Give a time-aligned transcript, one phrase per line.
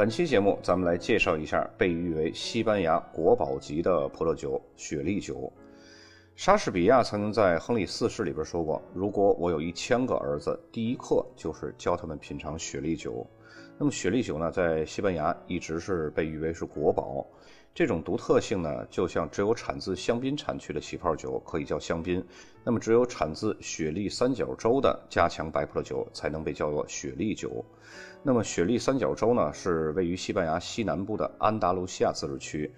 [0.00, 5.52] 本期节目，咱们来介绍一下被誉为西班牙国宝级的葡萄酒——雪莉酒。
[6.34, 13.26] 莎士比亚曾经在《亨利四世》里边说过：“如果我有一千个儿子，第一课就是教他们品尝雪莉酒。”
[13.82, 17.26] 那么，雪莉酒呢，在西班牙一直是被誉为是国宝。
[17.74, 22.22] 这种独特性呢，就像只有产自香槟产区的起泡酒可以叫香槟，
[22.62, 27.64] 那么只有产自雪莉三角洲的加强白葡萄酒才能被叫做雪莉酒。
[28.22, 32.70] 那么，雪莉三角洲呢，是位于西班牙西南部的安达卢西亚自治区，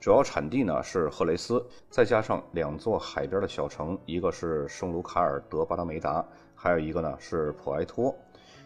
[0.00, 6.22] 主要产地呢是赫雷斯，再加上两座海边的小城，一个是圣卢卡尔德巴拉梅达，
[6.54, 8.14] 还有一个呢是普埃托。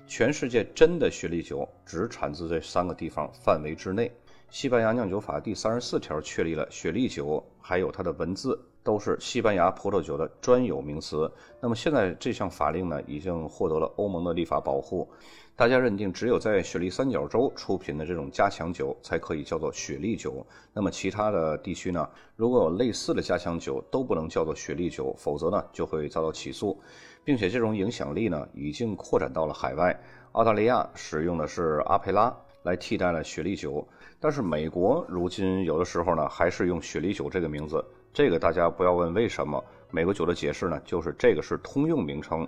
[0.07, 4.11] 全世界真的雪莉酒只产自这三个地方范围之内。
[4.51, 11.31] 西班牙酿酒法第三十四条确立了雪莉酒，还有它的文字都是西班牙葡萄酒的专有名词。
[11.61, 15.11] 那么现在这项法令呢，已经获得了欧盟的立法保护。
[15.59, 20.47] 大家认定，只有在雪莉三角洲出品的这种加强酒才可以叫做雪莉酒。
[20.75, 26.79] 那么其他的地区呢，如果有类似的加强酒，都不能叫做雪莉酒，否则呢就会遭到起诉，
[27.25, 29.99] 并且这种影响力呢已经扩展到了海外。
[30.33, 32.31] 澳大利亚使用的是阿佩拉
[32.65, 33.83] 来替代了雪莉酒。
[34.21, 37.83] 但是美国如今有的时候呢，还是用雪莉酒这个名字。
[38.13, 39.65] 这个大家不要问为什么。
[39.91, 42.47] 美国酒的解释呢，就是这个是通用名称，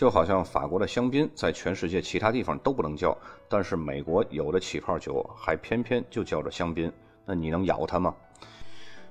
[0.00, 3.14] 就好像法国的香槟在全世界其他地方都不能叫，
[3.50, 6.90] 但是美国有的起泡酒还偏偏就叫着香槟。
[7.26, 8.14] 那你能咬它吗？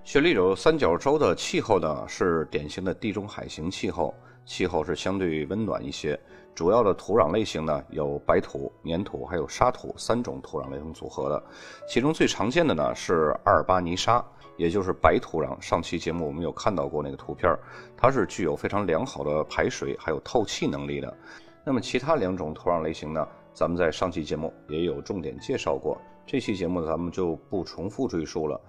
[0.03, 4.15] 雪莉酒三角洲的气候呢，是典型的地中海型气候，
[4.47, 6.19] 气候是相对温暖一些。
[6.55, 11.43] 主要的土壤类型呢，有白土、粘土还有沙土三种土壤类型组合的。
[11.87, 14.25] 其中最常见的呢是阿尔巴尼沙，
[14.59, 15.59] 也就是白土壤。
[15.61, 17.57] 上期节目我们有看到过那个图片，
[17.97, 21.17] 它是具有非常良好的排水还有透气能力的。
[21.65, 28.59] 那么其他两种土壤类型呢，咱们在上期节目也有重点介绍过，这期节目咱们就不重复赘述了。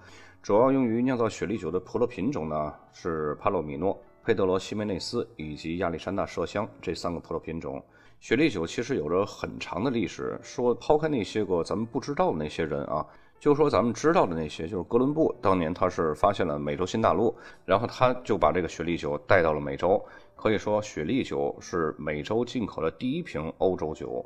[0.41, 3.95] 主要用于酿造雪莉酒的葡萄品种呢是帕洛米诺。
[4.23, 7.83] 佩德罗西梅内斯以及亚历山大麝香这三个葡萄品种，
[8.19, 10.39] 雪莉酒其实有着很长的历史。
[10.43, 13.03] 说抛开那些个咱们不知道的那些人啊，
[13.41, 17.35] 就说咱们知道的那些，就是哥伦布当年他是发现了美洲新大陆，
[17.65, 19.99] 然后他就把这个雪莉酒带到了美洲。
[20.35, 24.23] 可以说，雪莉酒是美洲进口的第一瓶欧洲酒。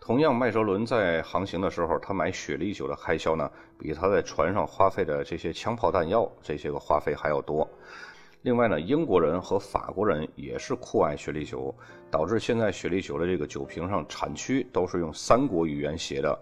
[0.00, 7.68] 同样，麦哲伦在航行的时候，他买雪莉酒的开销呢，比他在船上花费的这些枪炮弹药这些个花费还要多。
[8.40, 11.74] 另外呢，英国人和法国人也是酷爱雪莉酒，
[12.10, 16.38] 导致现在雪莉酒的这个酒瓶上产区都是用三国语言写的。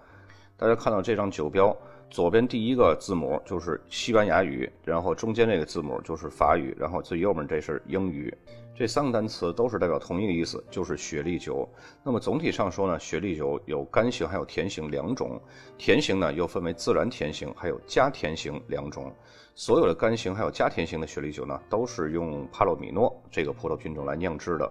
[0.56, 1.76] 大家看到这张酒标，
[2.12, 8.30] 左边第一个字母就是西班牙语，然后中间这个字母就是法语，然后最右面这是英语。
[8.76, 11.66] 这三个单词都是代表同一个意思，就是雪莉酒。
[12.04, 15.40] 那么总体上说呢，雪莉酒有干型还有甜型两种，
[15.78, 19.10] 甜型呢又分为自然甜型还有加甜型两种。
[19.54, 24.70] 所有的干型还有加甜型的雪莉酒呢，都是用帕洛米诺这个葡萄品种来酿制的。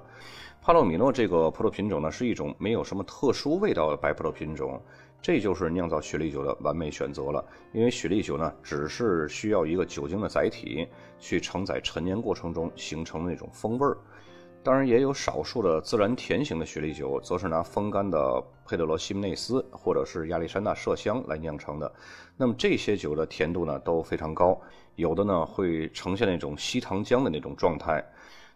[0.61, 4.79] 帕洛米诺这个葡萄品种呢，是一种没有什么特殊味道的白葡萄品种。
[5.21, 10.87] 这就是酿造雪莉酒的完美选择了，因为雪莉酒呢，只是需要一个酒精的载体
[11.19, 13.95] 去承载陈年过程中形成的那种风味儿。
[14.63, 21.91] 当然，也有少数的自然甜型的雪莉酒，则是拿风干的佩德罗西内斯或者是亚历山大麝香来酿成的。
[22.37, 24.59] 那么这些酒的甜度呢都非常高，
[24.95, 28.03] 有的呢会呈现那种稀糖浆的那种状态。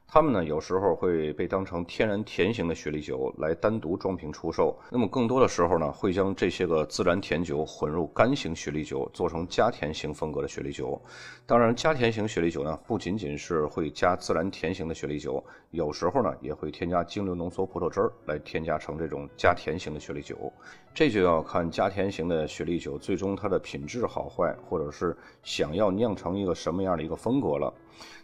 [0.08, 4.78] 它们呢，有时候会被当成天然甜型的雪莉酒来单独装瓶出售。
[4.90, 11.02] 那么更多的时候呢，会将这些个自然甜酒混入干型雪莉酒，做成加甜型风格的雪莉酒。
[11.46, 20.54] 当然，加甜型雪莉酒呢，不仅仅是会加自然甜型的雪莉酒，有时候呢，也会添加精馏浓缩葡萄汁儿来添加成这种加甜型的雪莉酒。
[20.94, 27.74] 这就要看加甜型的雪莉酒最终它的品质好坏，或者是想要酿成一个什么样的一个风格了。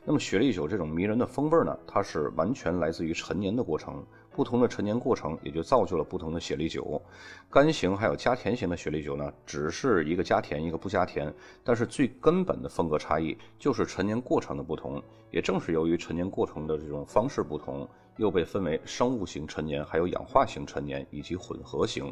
[0.03, 4.03] 那么雪莉酒这种迷人的风味呢，它是完全来自于陈年的过程，
[4.41, 6.99] 不同的陈年过程，也就造就了不同的雪莉酒。
[7.47, 11.31] 干型还有加甜型的雪莉酒呢，只是一个加甜，一个不加甜，
[11.63, 14.99] 但是最根本的风格差异就是陈年过程的不同。
[15.29, 22.11] 也正是由于陈年过程的这种方式不同，又被分为生物型陈年、还有氧化型陈年以及混合型。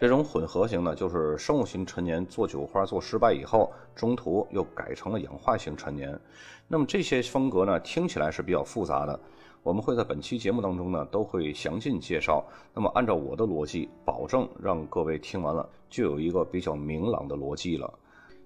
[0.00, 6.18] 这种混合型呢，就是生物型陈年做酒花做失败以后，中途又改成了氧化型陈年。
[6.66, 9.20] 那么这些风格呢，听起来是比较复杂的。
[9.68, 12.42] 我们会在本期节目当中呢，都会详尽介绍。
[12.72, 17.92] 那么按照我的逻辑，保证让各位听完了就有一个比较明朗的逻辑了。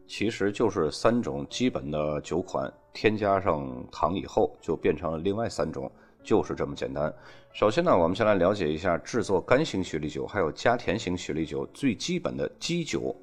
[0.09, 5.89] 其实就是三种基本的酒款，添加上糖以后，就变成了另外三种，
[6.25, 7.15] 就是这么简单。
[7.53, 13.15] 首先呢，我们先来了解一下制作干型雪莉酒还有加甜型雪莉酒最基本的基酒。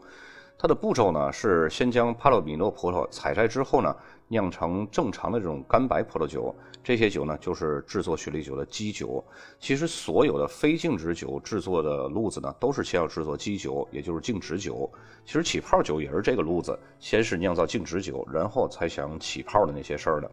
[0.57, 3.93] 它的步骤呢是先将帕洛米诺葡萄采摘之后呢。
[4.29, 9.23] 酿成正常的这种干白葡萄酒，这些酒呢就是制作雪莉酒的基酒。
[9.59, 14.89] 其实所有的非静止酒制作的路子呢，都是先要制作基酒，也就是静止酒。
[15.25, 20.31] 其实起泡酒也是这个路子，先是酿造静止酒，然后才想起泡的那些事儿的。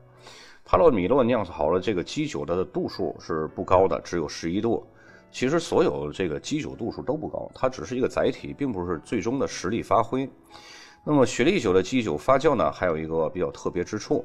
[0.64, 4.86] 帕洛米洛酿好了这个基酒的度数是不高的，只有十一度。
[5.30, 10.28] 其实所有这个基酒度数都不高，它只是一个载体，并不是最终的实力发挥。
[11.08, 14.24] 那么雪莉酒的基酒发酵呢，还有一个比较特别之处。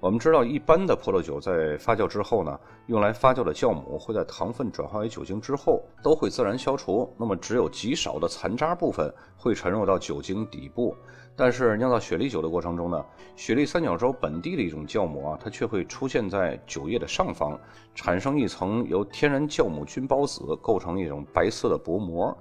[0.00, 2.58] 我们知道，一般的葡萄酒在发酵之后呢，
[2.88, 10.96] 用来发酵的酵母会在糖分转化为酒精之后都会自然消除，那么只有极少的残渣部分会沉入到酒精底部。
[11.36, 13.04] 但是酿造雪莉酒的过程中呢，
[13.36, 17.56] 雪莉三角洲本地的一种酵母啊，它却会出现在酒液的上方，
[17.94, 22.36] 产生一层由天然酵母菌孢子构成一种白色的薄膜。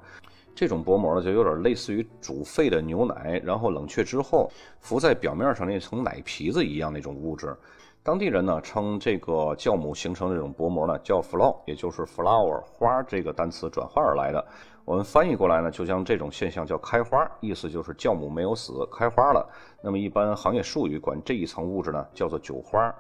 [0.56, 4.50] 这种薄膜呢，就有点类似于煮沸的牛奶，然后冷却之后
[4.80, 7.56] 浮在表面上那层奶皮子一样那种物质。
[8.02, 14.46] 当地人呢称这个酵母形成这种薄膜呢叫 flow，也就是 flower 花这个单词转化而来的。
[14.86, 19.46] 我们翻译过来呢，就将这种现象叫开花，意思就是酵母没有死，开花了。
[19.82, 22.96] 那么一般行业术语管这一层物质呢叫做酒花。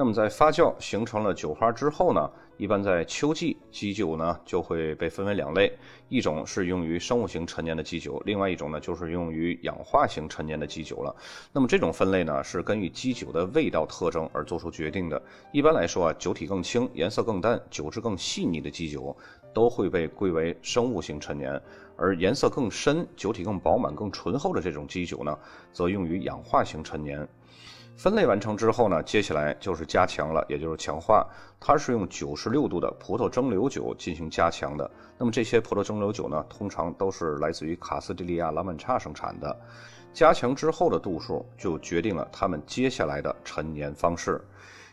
[0.00, 2.30] 那么在发酵形成了酒花之后呢？
[2.56, 5.70] 一般在秋季，基酒呢就会被分为两类，
[6.08, 11.14] 一种是用于生物型陈年的基酒，另外一种呢就是用于氧化型陈年的基酒了。
[11.52, 15.20] 那么这种分类呢是根据基酒的味道特征而做出决定的。
[15.52, 19.14] 一般来说啊，酒体更轻、颜色更淡、酒质更细腻的基酒
[19.52, 21.60] 都会被归为生物型陈年，
[21.98, 25.38] 而颜色更深、酒体更饱满、更醇厚的这种基酒呢，
[25.74, 27.28] 则用于氧化型陈年。
[28.00, 31.22] 分类完成之后呢，接下来就是加强了，也就是强化。
[31.60, 34.90] 它是用九十六度的葡萄蒸馏酒进行加强的。
[35.18, 39.54] 那么这些葡萄蒸馏酒呢，通常都是来自于卡斯蒂利亚拉曼查生产的。
[40.14, 44.40] 加强之后的度数就决定了它们接下来的陈年方式。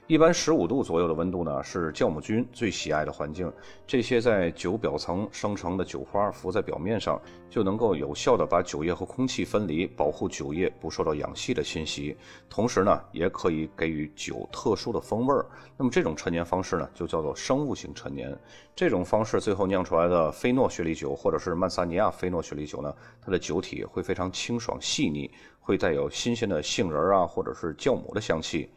[0.07, 3.51] 一般十五度左右的温度呢，是酵母菌最喜爱的环境。
[3.86, 12.15] 这些在酒表层生成的酒花浮在表面上，就能够有效的把酒液和空气分离，保护酒液不受到氧气的侵袭。
[12.50, 15.45] 同时呢，也可以给予酒特殊的风味儿。
[15.75, 18.33] 那么这种陈年方式呢，就叫做生物型陈年。
[18.74, 28.69] 这种方式最后酿出来的菲诺雪莉酒，或者是曼萨尼亚菲诺雪莉酒呢，它的酒体会非常清爽细腻，会带有新鲜的杏仁啊，或者是酵母的香气。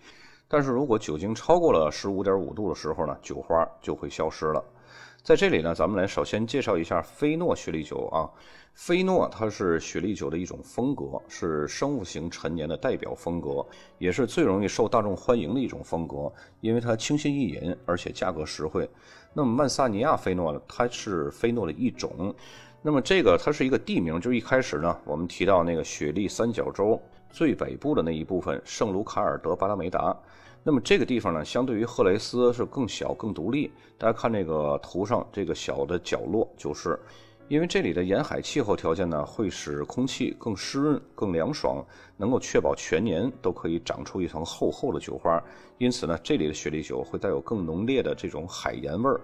[0.53, 4.61] 但是如果酒精超过了十五点五度的时候呢，酒花就会消失了。
[5.23, 8.27] 在这里呢，咱们来首先介绍一下菲诺雪莉酒啊。
[8.75, 13.65] 菲诺它是雪莉酒的一种风格，是生物型陈年的代表风格，
[13.99, 18.89] 也是最容易受大众欢迎的一种风格，因为它清新易饮，而且价格实惠。
[19.33, 22.35] 那么曼萨尼亚菲诺呢，它是菲诺的一种。
[22.83, 30.17] 那么这个它是一个地名，就一开始呢，我们提到那个雪莉三角洲最北部的那一部分圣卢卡尔德巴拉梅达。
[30.63, 33.73] 那么这个地方呢，相对于赫雷斯是更小、更独立。
[33.97, 36.99] 大家看这个图上这个小的角落，就是
[37.49, 41.83] 因为这里的沿海气候条件呢，会使空气更湿润、更凉爽，
[42.17, 45.43] 能够确保全年都可以长出一层厚厚的酒花。
[45.79, 49.21] 因此呢，这里的雪莉酒会带有更浓烈的这种海盐味儿。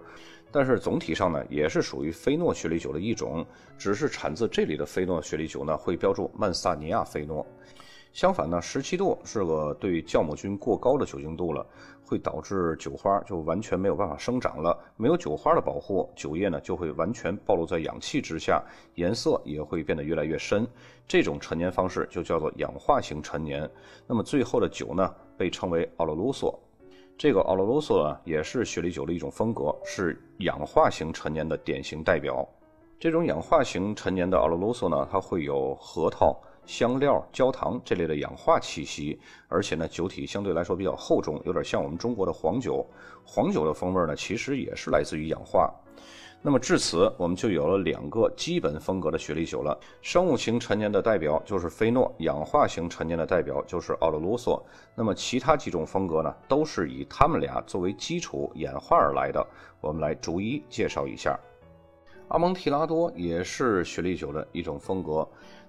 [0.51, 3.45] 但是总体上呢，也是属于菲诺雪莉酒的一种，
[3.77, 7.47] 只是产自这里的菲诺雪莉酒呢，会标注曼萨尼亚菲诺。
[8.17, 11.67] 相反呢，十七度是个对酵母菌过高的酒精度了，
[12.03, 14.75] 会导致酒花就完全没有办法生长了。
[14.97, 20.67] 没有酒花的保护，酒液呢就会完全暴露在氧气之下，颜色也会变得越来越深。
[21.07, 23.71] 这种陈年方式就叫做氧化型陈年。
[24.07, 26.59] 那么最后的酒呢，被称为奥罗卢索。
[27.19, 32.49] 这个奥罗卢索呢，也是雪莉酒的一种风格，是氧化型陈年的典型代表。
[32.99, 36.35] 这种氧化型陈年的奥罗卢索呢，它会有核桃。
[36.67, 39.19] 香料、焦糖这类的氧化气息，
[39.49, 42.85] 而且呢，酒体相对来说比较厚重，有点像我们中国的黄酒。
[43.25, 45.73] 黄酒的风味呢，其实也是来自于氧化。
[46.43, 49.77] 那么至此，我们就有了两个基本风格的雪莉酒了。
[50.01, 54.65] 生物型陈年的代表就是菲诺，氧化型陈年的代表就是奥罗卢索。
[54.95, 59.45] 那么其他几种风格呢，都是以他们俩作为基础演化而来的。
[59.81, 61.37] 我们来逐一介绍一下。
[62.29, 65.29] 阿蒙提拉多也是雪莉酒的一种风格，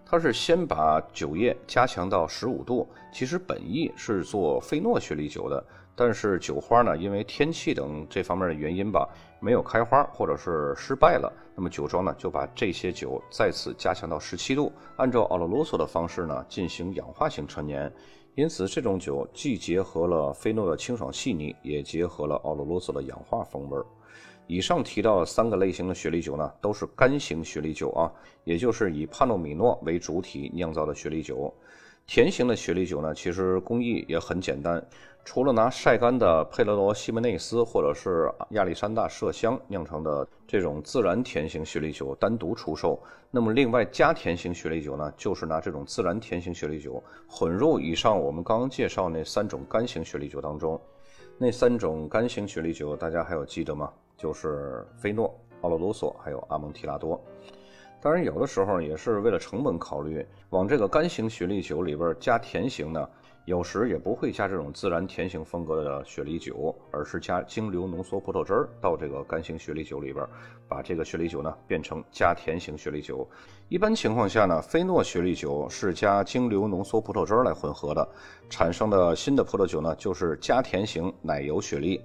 [0.09, 5.61] 它是先把酒液加强到十五度，其实本意是做菲诺雪莉酒的。
[5.97, 9.09] 但是酒花呢，因为天气等这方面的原因吧，
[9.41, 11.29] 没有开花或者是失败了。
[11.55, 17.91] 那么酒庄呢，就把这些酒再次加强到十七度，按照奥罗罗索的方式呢进行氧化型陈年。
[18.35, 23.77] 因此，这种酒既结合了菲诺的清爽细腻，也结合了奥罗罗索的氧化风味。
[24.47, 28.11] 以上提到的三个类型的雪莉酒呢，都是干型雪莉酒啊，
[28.45, 31.53] 也就是以帕诺米诺为主体酿造的雪莉酒。
[32.05, 34.81] 甜型的雪莉酒呢，其实工艺也很简单。
[35.25, 42.97] 除了拿晒干的佩罗罗西门内斯或者是亚历山大麝香酿成的这种自然甜型雪莉酒单独出售，
[43.29, 50.79] 那么另外加甜型雪莉酒呢，就是拿这种自然甜型雪莉酒混入以上我们刚刚介绍那三种干型雪莉酒当中。
[51.37, 53.91] 那三种干型雪莉酒大家还有记得吗？
[54.17, 57.21] 就是菲诺、奥罗罗索还有阿蒙提拉多。
[58.01, 63.07] 当然，有的时候也是为了成本考虑，往这个干型雪莉酒里边加甜型呢。
[63.45, 70.27] 有时也不会加这种自然甜型风格的雪梨酒，而是加精馏浓缩葡萄汁儿到这个干型雪莉酒里边，
[70.67, 73.25] 把这个雪梨酒呢变成加甜型雪莉酒。
[73.69, 78.05] 一般情况下呢，菲诺雪莉酒是加精馏浓缩葡萄汁儿来混合的，
[78.49, 82.01] 产生的新的葡萄酒呢就是加甜型奶油雪莉。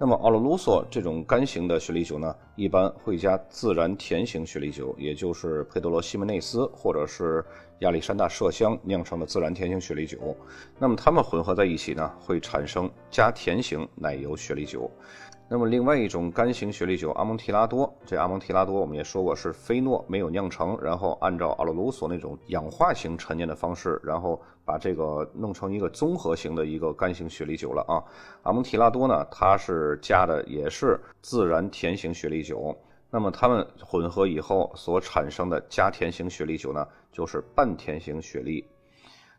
[0.00, 7.44] 那么奥罗卢索这种干型的雪莉酒呢，一般会加自然甜型雪莉酒，也就是佩德罗西门内斯或者是
[7.80, 10.36] 亚历山大麝香酿成的自然甜型雪莉酒。
[10.78, 14.88] 那么它们混合在一起呢，会产生加甜型奶油雪莉酒。
[15.50, 27.96] 那么另外一种干型雪莉酒阿蒙提拉多，这阿蒙提拉多我们也说过是菲诺没有酿成，然后按照阿罗卢索那种氧化型陈年的方式，然后把这个弄成一个综合型的一个干型雪莉酒了啊。
[28.42, 32.76] 阿蒙提拉多呢，它是加的也是自然甜型雪莉酒，
[33.10, 38.62] 那么它们混合以后所产生的加甜型雪莉酒呢，就是半甜型雪莉。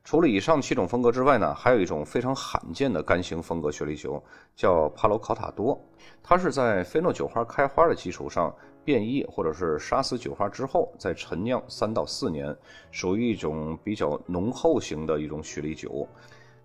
[0.03, 4.24] 除了以上七种风格之外呢，还有一种非常罕见的干型风格雪莉酒，
[4.56, 5.79] 叫帕罗考塔多。
[6.24, 8.53] 它是在菲诺酒花开花的基础上
[8.84, 12.56] 变异或者是杀死酒花之后，再陈酿三到四年，
[12.89, 16.08] 属于一种比较浓厚型的一种雪莉酒，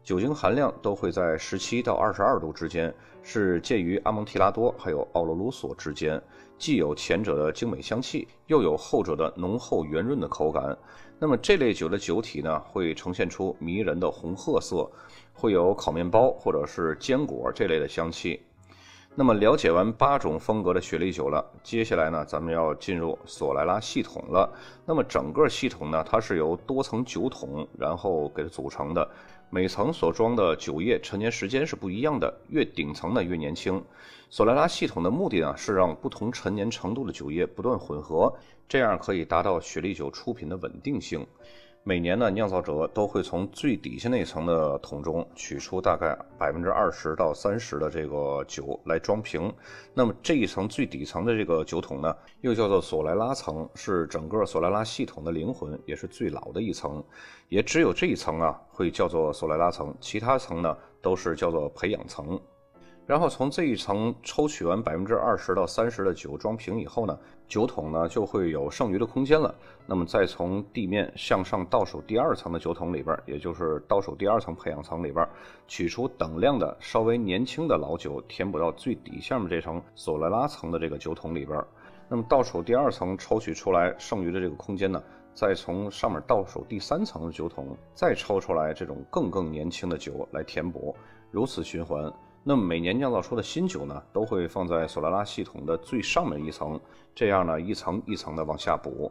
[0.03, 6.23] 酒精含量都会在十七到二十二度之间，是介于阿蒙提拉多还有奥罗鲁索之间，
[6.57, 10.77] 既有前者的精美香气，又有后者的浓厚圆润的口感。
[11.25, 14.87] 那么这类酒的酒体呢，会呈现出迷人的红褐色，
[15.33, 18.43] 会有烤面包或者是坚果这类的香气。
[19.15, 24.53] 那么了解完八种风格的雪莉酒了，接下来呢，咱们要进入索莱拉系统了。
[24.85, 29.09] 那么整个系统呢，它是由多层酒桶然后给它组成的，
[29.55, 33.81] 每层所装的酒液陈年时间是不一样的，越顶层呢越年轻。
[34.29, 38.35] 索莱拉系统的目的呢，是让不同陈年程度的酒液不断混合，
[38.69, 41.25] 这样可以达到雪莉酒出品的稳定性。
[41.87, 49.53] 每年呢，酿造者都会从最底下那层的桶中取出大概百分之二十到三十的这个酒来装瓶。
[49.93, 57.05] 那么这一层最底层的这个酒桶呢，又叫做索莱拉层，是整个索莱拉系统的灵魂，也是最老的一层。
[57.51, 62.41] 也只有这一层啊，会叫做索莱拉层，其他层呢都是叫做培养层。
[63.07, 69.55] 然后从这一层抽取完百分之二十到三十的酒装瓶以后呢，酒桶呢就会有剩余的空间了。
[69.87, 75.29] 那么再从地面向上倒数第二层的酒桶里边，也就是倒数第二层培养层里边，
[75.69, 81.63] 取出等量的稍微年轻的老酒，填补到最底下面这层索莱拉层的这个酒桶里边。
[82.09, 85.03] 那么倒数第二层抽取出来剩余的这个空间呢，
[85.35, 90.97] 再从上面倒数第三层的酒桶再抽出来这种更更年轻的酒来填补，
[91.31, 92.11] 如此循环。
[92.47, 96.79] 那么每年酿造出的新酒呢，都会放在索拉拉系统的最上面一层，
[97.15, 99.11] 这样呢一层一层的往下补。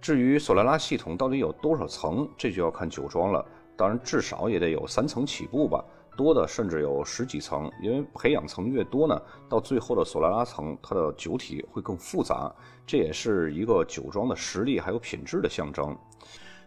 [0.00, 3.44] 至于索拉拉系统到底有多少层，这就要看酒庄了。
[3.76, 5.84] 当然至少也得有三层起步吧，
[6.16, 7.70] 多的甚至有十几层。
[7.82, 12.50] 因为培养层越多呢，到最后的索拉拉层，它的酒体会更复杂，
[12.86, 15.94] 这也是一个酒庄的实力还有品质的象征。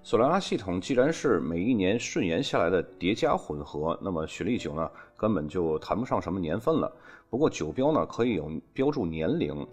[0.05, 6.93] 索拉拉系统既然是每一年顺延下来的叠加混合，那么雪莉酒呢根本就谈不上什么年份了。
[7.29, 9.65] 不过酒标呢可以有标注年龄，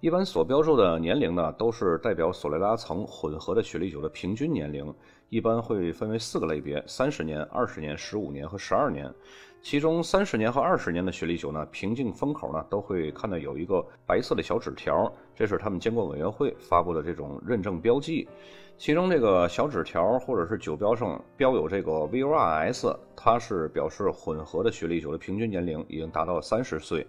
[0.00, 4.94] 一般所标注的年龄呢，都是代表索雷拉层混合的雪莉酒的平均年龄，
[5.28, 9.12] 一般会分为四个类别：三十年、二十年、十五年和十二年。
[9.60, 18.28] 其中三十年和二十年的雪莉酒呢，瓶颈封口呢都会看到有一个白色的小纸条，这是他们监管委员会发布的这种认证标记。
[18.76, 27.04] 其中这个小纸条或者是酒标上标有这个 VORS，它是表示混合的雪莉酒的平均年龄已经达到三十岁，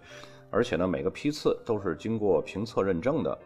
[0.50, 3.38] 而且呢每个批次都是经过评测认证的。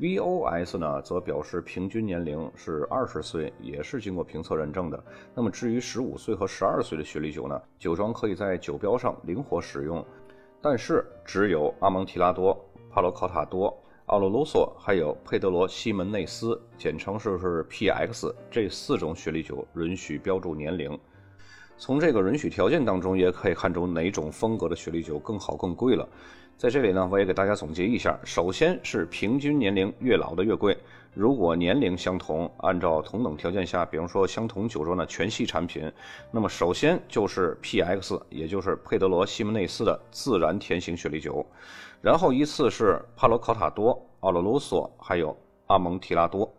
[0.00, 5.04] VOS 呢，则表示平均年龄是二十岁，也是经过评测认证的。
[5.34, 10.04] 那么至于十五岁和十二岁的雪莉酒呢，酒庄可以在酒标上灵活使用，
[10.62, 12.56] 但是只有阿蒙提拉多、
[12.88, 20.96] 帕罗考塔多、奥罗卢索还有佩德罗西门内斯，简称是是 PX 这四种雪莉酒允许标注年龄。
[21.78, 26.06] 从这个允许条件当中，也可以看出哪种风格的雪莉酒更好更贵了。
[26.56, 28.18] 在这里呢，我也给大家总结一下。
[28.24, 30.76] 首先是平均年龄越老的越贵。
[31.14, 35.90] 如果年龄相同，按照同等条件下，比方说相同酒庄的全系产品，
[36.32, 41.46] 那么首先就是 PX，也就是佩德罗西门内斯的自然甜型雪莉酒，
[42.02, 45.36] 然后依次是帕罗考塔多、奥罗卢索，还有
[45.68, 46.52] 阿蒙提拉多。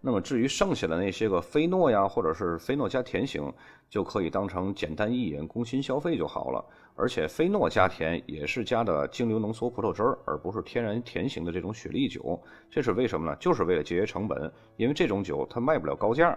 [0.00, 3.52] 那么至于剩下的那些个菲诺呀，或者是菲诺加甜型，
[3.88, 6.64] 就可以当成简单一饮、工薪消费就好了。
[6.96, 12.38] 而且菲诺加甜也是加的精流浓缩葡萄汁儿，而不是天然甜型的这种雪莉酒。
[12.70, 13.36] 这是为什么呢？
[13.38, 16.36] 就是为了节约成本，因为这种酒它卖不了高价。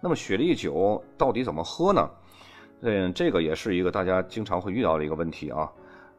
[0.00, 2.10] 那么雪莉酒到底怎么喝呢？
[2.82, 5.70] 嗯，这个也是一个大家经常会遇到的一个问题啊。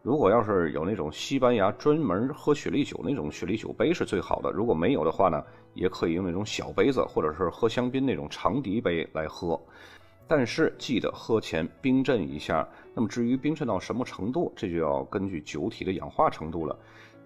[0.03, 4.51] 如果要是有那种西班牙专门喝雪莉酒那种雪莉酒杯是最好的。
[4.51, 5.41] 如果没有的话呢，
[5.73, 9.57] 也可以用那种小杯子，或者是喝香槟那种长笛杯来喝。
[10.27, 12.67] 但是记得喝前冰镇一下。
[12.93, 16.77] 那么至于冰镇到什么程度，这就要根据酒体的氧化程度了。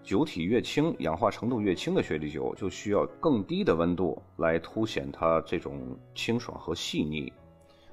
[0.03, 7.33] 酒体越轻，氧化程度越轻的雪莉酒，就需要更低的温度来凸显它这种清爽和细腻。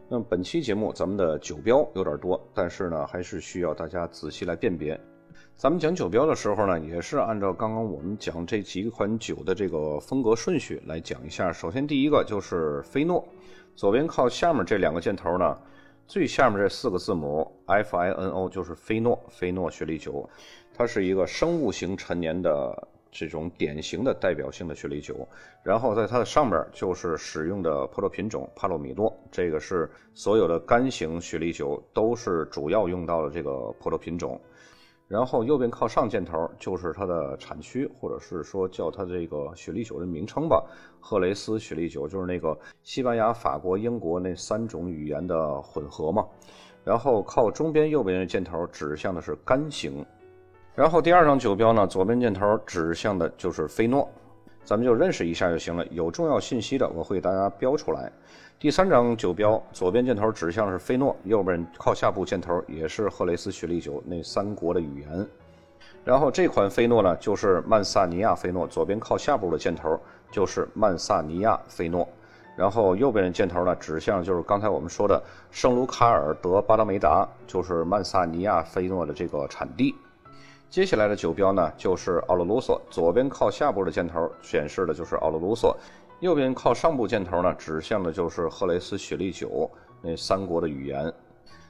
[0.07, 5.01] 那么本期节目咱们的酒标有点多，但是呢，还是需要大家仔细来辨别。
[5.57, 11.51] 咱们讲酒标的时候呢，也是按照刚刚我们讲这几款酒的这个风格顺序来讲一下。
[11.51, 13.25] 首先第一个就是菲诺，
[13.75, 15.57] 左边靠下面这两个箭头呢，
[16.07, 20.29] 最下面这四个字母 F I N O 就是菲诺，菲诺雪莉酒，
[20.75, 22.89] 它是一个生物型陈年的。
[23.15, 25.27] 这种典型的代表性的雪莉酒，
[25.63, 34.39] 然后在它的上边就是使用的葡萄品种帕洛米诺，这个是所有的干型雪莉酒都是主要用到的这个葡萄品种。
[35.07, 40.65] 然后右边靠上箭头就是它的产区，或者是说叫它这个雪莉酒的名称吧，
[40.99, 46.27] 赫雷斯雪莉酒就是那个西班牙、法国、英国那三种语言的混合嘛。
[46.83, 50.05] 然后靠中边右边的箭头指向的是干型。
[50.75, 54.11] 然后第二张酒标呢，左边箭头指向的就是菲诺，
[54.65, 55.87] 咱们就认识一下就行了。
[55.93, 58.11] 有重要信息的，我会给大家标出来。
[58.59, 65.27] 第三张酒标，左边箭头指向是菲诺，右边靠下部箭头也是赫雷斯雪莉酒那三国的语言。
[66.03, 69.97] 然后这款菲诺呢，就是曼萨尼亚菲诺，左边靠下部的箭头
[70.33, 72.09] 就是曼萨尼亚菲诺，
[72.57, 79.95] 然后右边的箭头呢，指向就是刚才我们说的圣卢卡尔德巴达梅达，就是曼萨尼亚菲诺的这个产地。
[80.71, 82.81] 接下来的酒标呢，就是奥罗卢索。
[82.91, 85.77] 左边靠下部的箭头显示的就是奥罗卢索，
[86.21, 89.71] 右边靠上部箭头呢，指向的就是赫雷斯雪莉酒
[90.03, 91.13] 那三国的语言。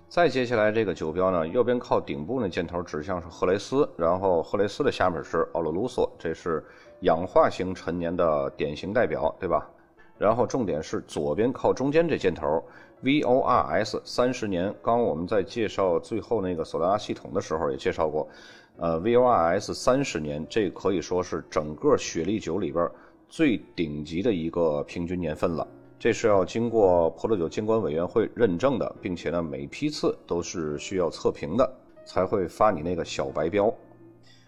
[0.08, 6.64] 再接下来这个酒标呢，右边靠顶部那箭头指向是赫雷斯，然后赫雷斯的下面是奥罗卢索，这是
[7.00, 9.68] 氧化型陈年的典型代表，对吧？
[10.16, 12.62] 然后重点是左边靠中间这箭头
[13.02, 14.72] ，VORS 三十年。
[14.80, 18.28] 刚我们在介绍最后那个索拉拉系统的时候也介绍过。
[18.76, 22.90] 呃，VORS 三十年，这可以说是整个雪莉酒里边
[23.28, 25.66] 最顶级的一个平均年份了。
[25.96, 31.72] 这是要经过葡萄酒监管委员会认证的，并且呢，每批次都是需要测评的，
[32.04, 33.72] 才会发你那个小白标。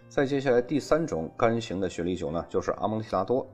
[0.08, 3.46] 再接下来第三种干型的雪莉酒呢，就是阿蒙提拉多。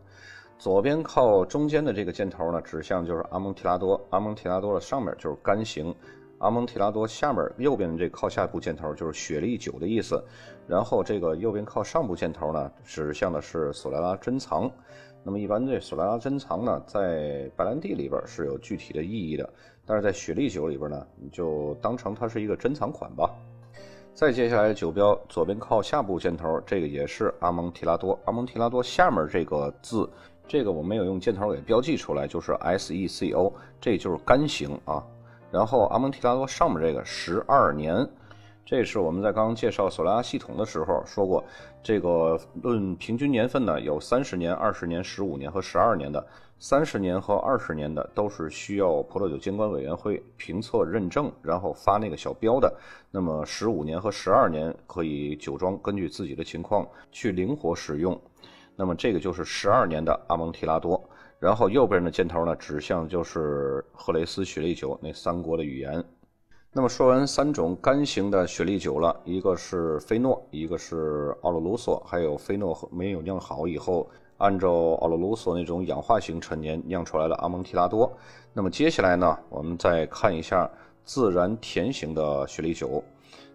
[0.59, 4.01] 左边靠中间的这个箭头呢，指向就是阿蒙提拉多。
[4.11, 5.95] 阿蒙提拉多的上面就是干型。
[6.43, 10.21] 阿蒙提拉多下面右边的这靠下部箭头就是雪莉酒的意思，
[10.67, 14.69] 然后这个右边靠上部箭头呢指向的是索莱拉珍藏。
[15.23, 19.49] 那么一般这索莱拉珍藏呢，在白兰地里边是有具体的意义的，
[19.87, 23.31] 但是在雪莉酒里边呢，你就当成它是一个珍藏款吧。
[24.13, 28.19] 再接下来酒标左边靠下部箭头，这个也是阿蒙提拉多。
[28.25, 30.11] 阿蒙提拉多下面这个字，
[30.49, 35.07] 这个我没有用箭头给标记出来，就是 S E C O，这就是干型啊。
[35.53, 38.09] 然后阿蒙提拉多上面这个十二年，
[38.65, 41.45] 这是我们在刚刚介绍索拉系统的时候说过，
[41.83, 46.27] 这个论平均年份呢，有三十年、二十年、十五年和十二年的。
[46.59, 52.73] 三十年和二十年的都是需要葡萄酒监管委员会评测认证，然后发那个小标的。
[53.11, 58.17] 那么十五年和十二年可以酒庄根据自己的情况去灵活使用。
[58.77, 61.03] 那么这个就是十二年的阿蒙提拉多。
[61.43, 66.05] 然后右边的箭头呢，指向就是赫雷斯雪莉酒那三国的语言。
[66.73, 74.09] 那么说完三种干型的雪莉酒了，一个是菲诺，一个是奥洛卢索，还有菲诺没有酿好以后。
[74.39, 78.17] 按照奥罗卢索那种氧化型陈年酿出来的阿蒙提拉多，
[78.53, 80.71] 那么接下来呢，我们再看一下
[81.05, 83.03] 自然甜型的雪莉酒。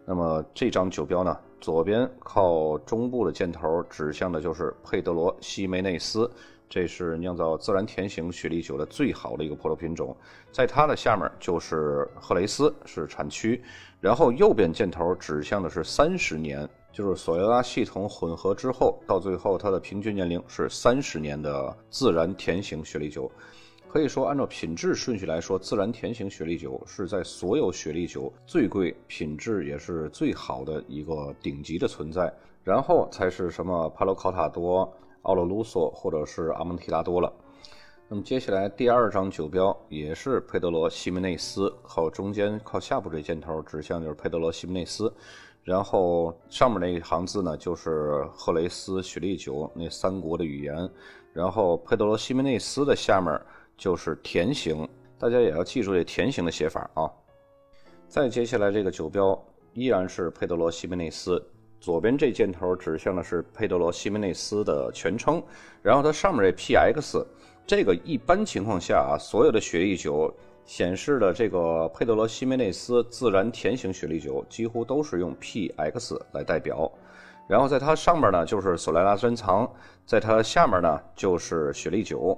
[0.06, 6.30] 那么这张酒标呢，左边靠中部的箭头指向的就是佩德罗西梅内斯，
[6.70, 10.16] 这是酿造自然甜型雪莉酒的最好的一个葡萄品种。
[10.52, 13.62] 在它的下面就是赫雷斯，是产区。
[14.00, 16.68] 然后右边箭头指向的是三十年。
[16.90, 23.32] 就是索雷拉系统混合之后，到最后它的平均年龄是三十年的自然甜型雪莉酒，
[23.88, 34.92] 可以说按照品质顺序来说，自然甜型雪莉酒是在所有雪莉酒最贵、品质也是最好的一个顶级的存在，然后才是什么帕罗考塔多、
[35.28, 37.32] 奥洛卢索或者是阿蒙提拉多了。
[38.10, 45.14] 那么接下来第二张酒标也是佩德罗西门内斯，靠中间靠下部这箭头指向就是佩德罗西门内斯。
[45.64, 50.90] 然后上面那一行字呢，就是赫雷斯雪莉酒那三国的语言。
[51.34, 53.38] 然后佩德罗西梅内斯的下面
[53.78, 54.88] 就是甜型，
[55.20, 57.12] 大家也要记住这甜型的写法啊。
[58.08, 59.38] 再接下来这个酒标
[59.74, 61.46] 依然是佩德罗西梅内斯，
[61.80, 65.42] 左边这箭头指向的是佩德罗西梅内斯的全称。
[65.82, 67.26] 然后它上面这 PX，
[67.66, 70.34] 这个一般情况下啊，所有的雪莉酒。
[70.66, 76.92] 显示的这个佩德罗西梅内斯自然甜型雪莉酒几乎都是用 PX 来代表，
[77.48, 79.66] 然后在它上面呢就是索莱拉珍藏，
[80.06, 82.38] 在它下面呢就是雪莉酒，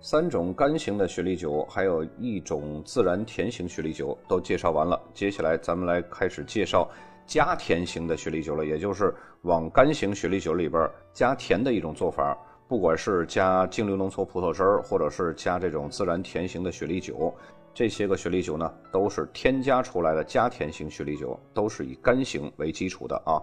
[0.00, 4.96] 三种干型的雪莉酒，还有一种自然甜型雪莉酒都介绍完了。
[5.12, 6.88] 接下来咱们来开始介绍
[7.26, 12.36] 加甜型的雪莉酒了，也就是往干型雪莉酒里边加甜的一种做法，
[12.68, 17.34] 不管是加精流浓缩葡萄汁儿，或者是加这种自然甜型的雪莉酒。
[17.72, 23.42] 这些个雪莉酒呢，都是添加出来的加甜型雪莉酒，都是以干型为基础的啊。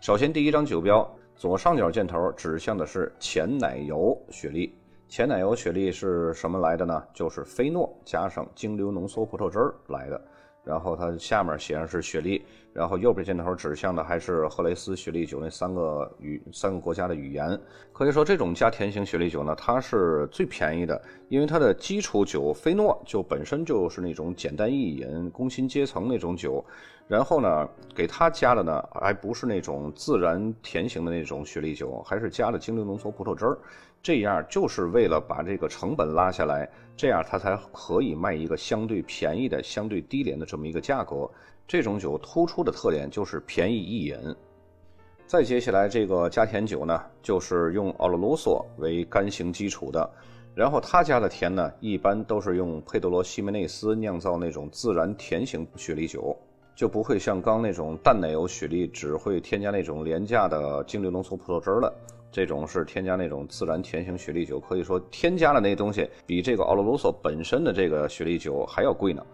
[0.00, 7.02] 首先，第一张酒标左上角箭头指向的是前奶油雪莉，前奶油雪莉是什么来的呢？
[7.14, 10.20] 就是菲诺加上精流浓缩葡萄汁儿来的。
[10.62, 17.58] 然后它下面写上是雪莉，然后右边箭头指向的还是赫雷斯雪莉酒那三个语三个国家的语言。
[17.92, 26.64] 可以说这种加甜型雪莉酒呢，它是最便宜的，因为它的基础酒菲诺就本身就是那种简单易饮、工薪阶层那种酒，
[27.08, 33.58] 然后呢给它加的呢还不是那种自然甜型的那种雪莉酒，还是加了精灵浓缩葡萄汁儿。
[34.02, 41.30] 这样就是为了把这个成本拉下来，这样它才可以卖一个相对便宜的、相对低廉的这么一个价格。
[41.68, 44.16] 这种酒突出的特点就是便宜易饮。
[45.26, 50.10] 再接下来这个加甜酒呢，就是用奥洛卢索为干型基础的，
[50.54, 56.36] 然后他家的甜呢，一般都是用佩德罗西梅内斯酿造那种自然甜型雪莉酒，
[56.74, 61.94] 就不会像刚那种淡奶油雪莉只会添加那种廉价的精流浓缩葡萄汁了。
[62.32, 69.24] 这种是添加那种自然甜型雪莉酒，可以说添加的那东西比这个奥罗卢索本身的这个雪莉酒还要贵呢。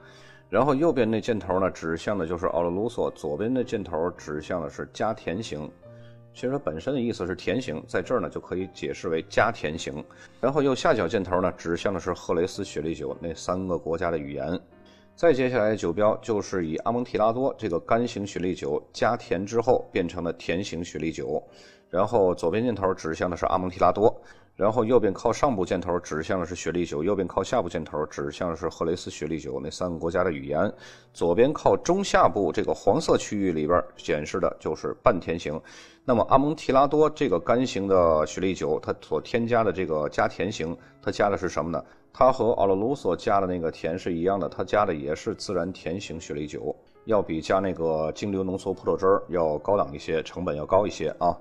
[0.49, 5.71] 然后右边那箭头呢，指向的就是奥罗卢索，左边的箭头指向的是加甜型。
[6.33, 10.05] 其实它本身的意思是甜型，在这儿呢就可以解释为加甜型。
[10.41, 14.59] 然后右下角箭头呢，指向的是赫雷斯雪莉酒那三个国家的语言。
[15.17, 21.43] 再接下来的酒标就是以阿蒙提拉多这个干型雪莉酒加甜之后变成了甜型雪莉酒。
[21.89, 24.15] 然后左边箭头指向的是阿蒙提拉多，
[24.57, 30.71] 然后右边靠上部箭头指向的是雪莉酒，右边靠下部箭头指向的是赫雷斯雪莉酒那三个国家的语言。
[31.15, 35.59] 左边靠中下部这个黄色区域里边显示的就是半甜型。
[36.05, 41.83] 那么阿蒙提拉多这个干型的雪莉酒，它所添加的这个加甜型，它加的是什么呢？
[42.19, 46.75] 它和奥洛卢索加的那个甜是一样的，它加的也是自然甜型雪梨酒，
[47.05, 51.37] 要比加那个精流浓缩葡萄汁儿要高档一些，成本要高一些啊。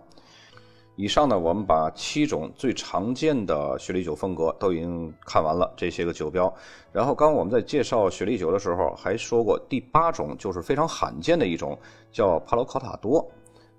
[0.97, 6.53] 以上呢，我们把七种最常见的雪莉酒风格都已经看完了，这些个酒标。
[6.91, 11.79] 然后刚刚我们在介绍雪莉酒的时候，还说过第八种就是非常罕见的一种，
[12.11, 13.25] 叫帕罗考塔多。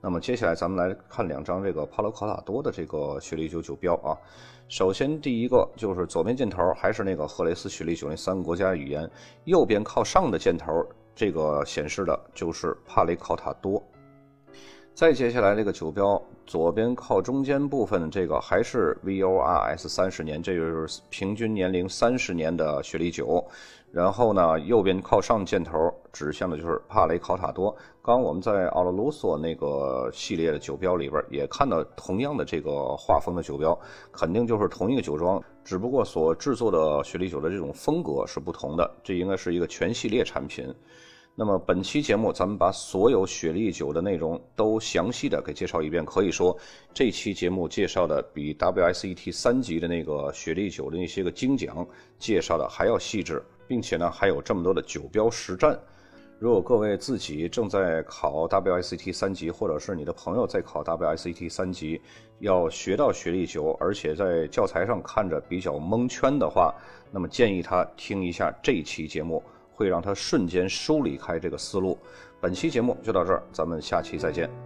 [0.07, 4.14] 那么接下来咱们来看两张这个帕罗考塔多的这个雪莉酒酒标啊。
[4.69, 9.11] 首先第一个就是左边箭头还是那个赫雷斯雪莉酒那三个国家语言，
[9.47, 10.87] 右边靠上的箭头。
[11.12, 13.83] 这个显示的就是帕雷考塔多。
[14.95, 23.45] 再接下来这个酒标左边靠中间部分这个还是 VORS 三十年，这就是平均年龄三十年的雪莉酒。
[23.92, 27.75] 然后呢，右边靠上箭头指向的就是帕雷考塔多。
[28.07, 33.77] 刚我们在奥罗卢索那个系列的酒标里边也看到同样的这个画风的酒标，
[34.12, 38.88] 肯定就是同一个酒庄，只不过所制作的雪莉酒的这种风格是不同的。
[39.03, 40.73] 这应该是一个全系列产品。
[41.35, 46.05] 那么本期节目，咱们把所有雪莉酒的内容都详细的给介绍一遍。
[46.05, 46.57] 可以说，
[46.95, 51.85] 这期节目介绍的比 WSET 三级的那个雪莉酒的那些个精讲
[52.21, 55.77] 介绍的还要细致，并且呢，还有这么多的酒标实战。
[56.38, 62.01] 如果各位自己正在考 WSET 三级，或者是你的朋友在考 WSET 三级，
[62.38, 66.75] 要学到学历久，而且在教材上看着比较蒙圈的话，
[67.11, 69.42] 那么建议他听一下这期节目。
[69.77, 71.99] 会让他瞬间梳理开这个思路。
[72.40, 74.65] 本期节目就到这儿，咱们下期再见。